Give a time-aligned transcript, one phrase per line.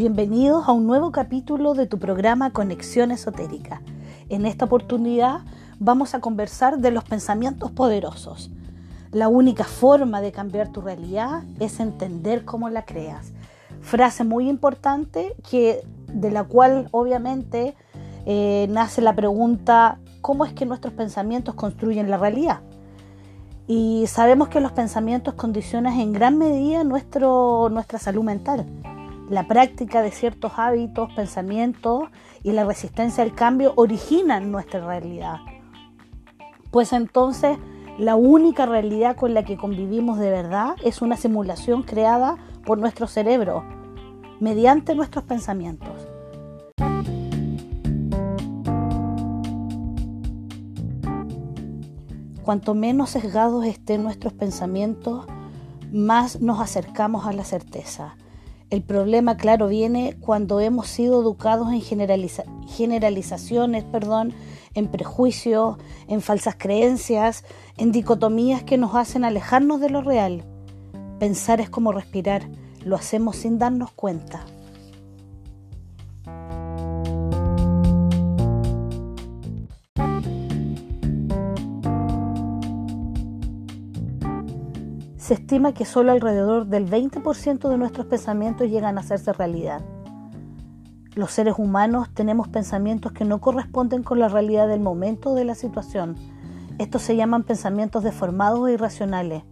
[0.00, 3.82] Bienvenidos a un nuevo capítulo de tu programa Conexión Esotérica.
[4.30, 5.40] En esta oportunidad
[5.78, 8.50] vamos a conversar de los pensamientos poderosos.
[9.12, 13.34] La única forma de cambiar tu realidad es entender cómo la creas.
[13.82, 17.74] Frase muy importante que de la cual obviamente
[18.24, 22.60] eh, nace la pregunta ¿cómo es que nuestros pensamientos construyen la realidad?
[23.66, 28.64] Y sabemos que los pensamientos condicionan en gran medida nuestro, nuestra salud mental
[29.30, 32.08] la práctica de ciertos hábitos, pensamientos
[32.42, 35.36] y la resistencia al cambio originan nuestra realidad.
[36.72, 37.56] Pues entonces
[37.96, 43.06] la única realidad con la que convivimos de verdad es una simulación creada por nuestro
[43.06, 43.64] cerebro
[44.40, 46.08] mediante nuestros pensamientos.
[52.42, 55.24] Cuanto menos sesgados estén nuestros pensamientos,
[55.92, 58.16] más nos acercamos a la certeza.
[58.70, 64.32] El problema, claro, viene cuando hemos sido educados en generalizaciones, perdón,
[64.74, 67.44] en prejuicios, en falsas creencias,
[67.76, 70.44] en dicotomías que nos hacen alejarnos de lo real.
[71.18, 72.48] Pensar es como respirar,
[72.84, 74.46] lo hacemos sin darnos cuenta.
[85.30, 89.80] Se estima que solo alrededor del 20% de nuestros pensamientos llegan a hacerse realidad.
[91.14, 95.44] Los seres humanos tenemos pensamientos que no corresponden con la realidad del momento o de
[95.44, 96.16] la situación.
[96.78, 99.44] Estos se llaman pensamientos deformados e irracionales.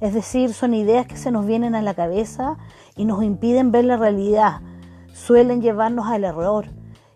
[0.00, 2.56] Es decir, son ideas que se nos vienen a la cabeza
[2.96, 4.62] y nos impiden ver la realidad.
[5.12, 6.70] Suelen llevarnos al error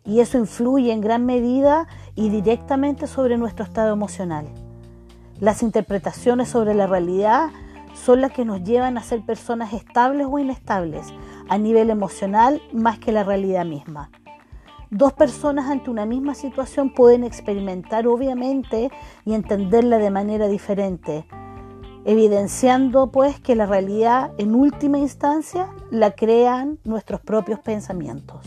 [0.05, 4.45] y eso influye en gran medida y directamente sobre nuestro estado emocional.
[5.41, 7.49] Las interpretaciones sobre la realidad
[7.95, 11.15] son las que nos llevan a ser personas estables o inestables
[11.49, 14.11] a nivel emocional más que la realidad misma.
[14.91, 18.91] Dos personas ante una misma situación pueden experimentar obviamente
[19.25, 21.27] y entenderla de manera diferente,
[22.05, 28.47] evidenciando pues que la realidad en última instancia la crean nuestros propios pensamientos.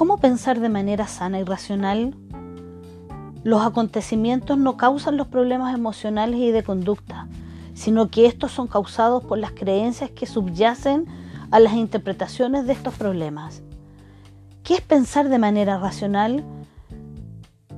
[0.00, 2.14] ¿Cómo pensar de manera sana y racional?
[3.42, 7.28] Los acontecimientos no causan los problemas emocionales y de conducta,
[7.74, 11.04] sino que estos son causados por las creencias que subyacen
[11.50, 13.60] a las interpretaciones de estos problemas.
[14.62, 16.44] ¿Qué es pensar de manera racional?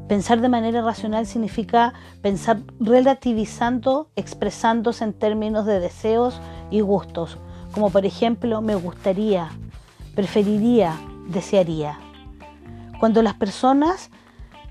[0.07, 6.41] Pensar de manera racional significa pensar relativizando, expresándose en términos de deseos
[6.71, 7.39] y gustos,
[7.73, 9.49] como por ejemplo me gustaría,
[10.15, 10.95] preferiría,
[11.27, 11.99] desearía.
[13.03, 14.11] Cuando las personas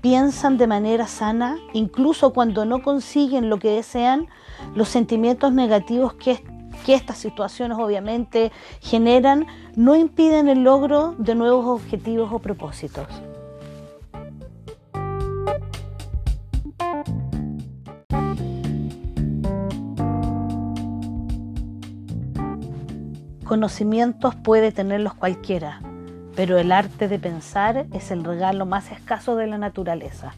[0.00, 4.26] piensan de manera sana, incluso cuando no consiguen lo que desean,
[4.74, 6.42] los sentimientos negativos que,
[6.86, 8.50] estas situaciones obviamente
[8.80, 13.06] generan no impiden el logro de nuevos objetivos o propósitos.
[23.44, 25.82] Conocimientos puede tenerlos cualquiera,
[26.34, 30.34] pero el arte de pensar es el regalo más escaso de la naturaleza.